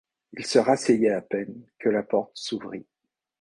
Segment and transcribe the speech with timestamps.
[0.33, 2.87] Il se rasseyait à peine que la porte s’ouvrit.